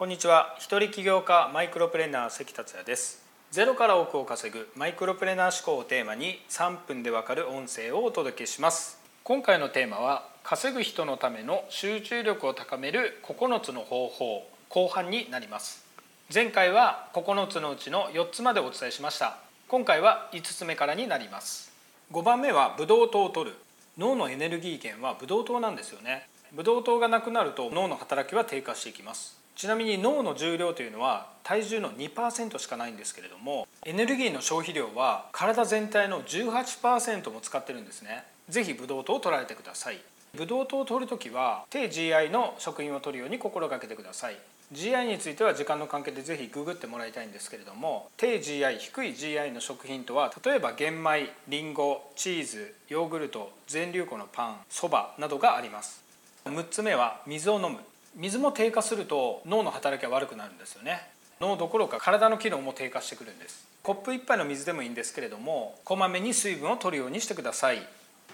[0.00, 0.56] こんにちは。
[0.58, 3.22] 一人起業家マイクロプレーナー関達也です。
[3.50, 8.98] ゼロから億を稼ぐマイクロプレーナー思考をテーマに3分でわかる音声をお届けします。
[9.24, 15.84] 今回のテーマは稼ぐ人のための集中力を高める9つの方法後半になります。
[16.32, 19.36] 前回は9つのうちの4つまでお伝えしました。
[19.68, 21.74] 今回は5つ目からになります。
[22.10, 23.56] 5番目はブドウ糖を取る。
[23.98, 26.26] 脳のエネルギー源はブドウ糖なんですよね。
[26.54, 29.39] ブドウ糖がなくなると脳の働きは低下していきます。
[29.60, 38.24] ちなみに脳の重量というのは体重の2%しかないんですけれどもエネルギーの消費量は体全体の18%も使ってるんですね。
[38.48, 39.98] 是非ブドウ糖を取られてください。
[40.34, 44.38] ブドウ糖を取るときは低 GI の食品を取るように心がけてください。
[44.72, 56.02] GI については時間の関係でぜひググってもらいたいんですけれども低 GI 低い GI の食品とは例えば玄米りんごチーズヨーグルト全粒粉のパンそばなどがあります。
[56.46, 57.80] 6つ目は水を飲む。
[58.14, 61.08] 水も低下すると脳の働きは悪くなるんですよね。
[61.40, 63.66] 脳どころか体の機能も低下してくるんです。
[63.82, 67.86] コップ1杯の水でもいいんですけれどもこまめに水分を取るようにしてください。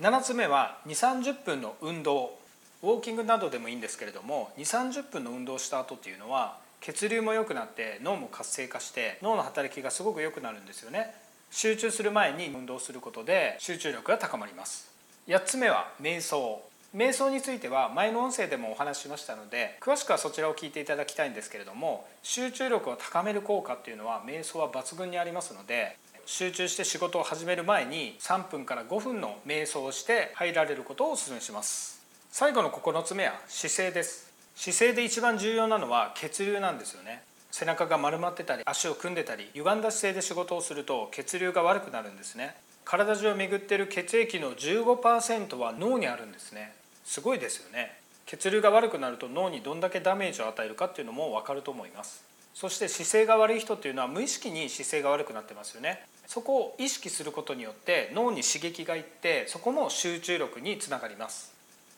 [0.00, 2.38] 7つ目は2 3 0分の運動。
[2.82, 11.14] ウォーキングなどでもいいんですけれども2 3 0分の運動した後っていうのは血流も良くなって脳も活性化して脳の働きがすごく良くなるんですよね。
[11.50, 14.90] 集中する前に運動することで集中力が高まります。
[15.28, 16.71] 8つ目は瞑想。
[16.94, 32.00] 瞑想については前の音声でもお話ししましたので詳しくはそちらを聞いていただきたいんですけれども集中力を高める効果っていうのは瞑想は抜群にありますので集中して仕事を始める前に3分から5分の瞑想をして入られることをお勧めします。
[32.30, 34.32] 最後の9つ目は姿勢です。
[34.54, 37.22] 姿勢で一番重要なのは血流なんですよね。
[37.50, 42.54] 背中が丸まってたり足を組んでたり歪んだ姿勢で仕事をすると血流が悪くなるんですね。
[42.84, 46.72] 体中を巡っている血液の15%は脳にあるんですね。
[47.04, 47.98] すごいですよね。
[48.26, 52.24] 血流が悪くなると脳にどんだけダメージを与えるかっていうのも分かると思います。
[52.54, 56.04] そして姿勢が悪い人っていうのは無意識に姿勢が悪くなってますよね。
[56.26, 61.52] そこを意識することによって脳に刺激がいってそこも集中力につながります。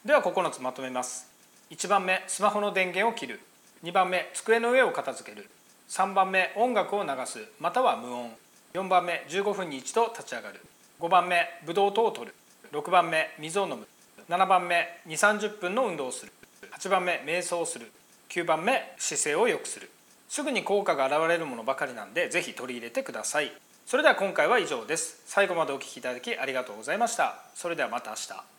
[0.05, 1.29] では9つまとめます。
[1.71, 3.41] 1番目スマホの電源を切る。
[3.85, 5.49] 2番目机の上を片付ける。
[5.89, 7.39] 3番目音楽を流す。
[7.61, 8.33] または無音。
[8.73, 10.61] 4番目15分に一度立ち上がる。
[11.01, 12.35] 5番目ブドウ糖を取る。
[12.73, 13.87] 6番目水を飲む。
[14.29, 16.33] 7番目2 3 0分の運動をする。
[16.79, 17.91] 8番目瞑想をする。
[18.31, 19.91] 9番目姿勢を良くする。
[20.29, 23.53] すぐに効果が現れるものばかりなんで是非取り入れてください。
[23.87, 25.23] それでは今回は以上です。
[25.27, 27.43] 最後までお聴きいただきありがとうございました。
[27.55, 28.54] それではまた明日。